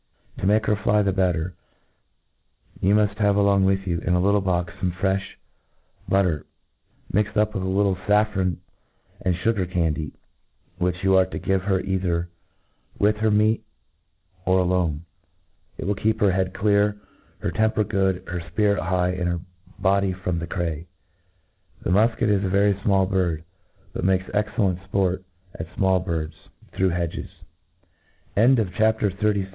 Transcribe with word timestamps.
To 0.39 0.47
make 0.47 0.65
her 0.65 0.75
fly 0.75 1.03
the 1.03 1.11
better, 1.11 1.53
you 2.79 2.95
muft 2.95 3.19
have 3.19 3.35
along 3.35 3.65
with 3.65 3.85
you, 3.85 3.99
in 3.99 4.15
a 4.15 4.19
little 4.19 4.41
box, 4.41 4.73
fome 4.81 4.91
frefh 4.93 5.21
but 6.09 6.23
ter, 6.23 6.43
mixed 7.13 7.37
up 7.37 7.53
with 7.53 7.61
a 7.61 7.67
little 7.67 7.95
faffron 7.95 8.55
and 9.21 9.35
fugar 9.35 9.71
can 9.71 9.93
dy, 9.93 10.11
which 10.79 11.03
you 11.03 11.15
arc 11.17 11.29
to 11.29 11.37
give 11.37 11.61
her 11.61 11.81
either 11.81 12.29
with 12.97 13.17
her 13.17 13.29
meat, 13.29 13.63
_or 14.47 14.59
alone. 14.59 15.05
It 15.77 15.85
will 15.85 15.93
keep 15.93 16.19
her 16.19 16.31
head 16.31 16.55
clear, 16.55 16.97
her 17.41 17.51
temper 17.51 17.83
good, 17.83 18.23
her 18.27 18.39
fpirit 18.55 18.79
high, 18.79 19.09
and 19.11 19.29
her 19.29 19.39
body 19.77 20.13
from 20.13 20.39
the 20.39 20.47
cray. 20.47 20.87
The 21.83 21.91
mulket 21.91 22.23
is 22.27 22.43
a 22.43 22.49
very 22.49 22.73
fmall 22.73 23.07
bird 23.07 23.43
;< 23.07 23.43
but 23.93 24.03
makes 24.03 24.25
excellent 24.33 24.79
fport 24.91 25.23
at 25.53 25.67
fmalTbirds 25.77 26.33
through 26.73 26.89
hedges. 26.89 27.29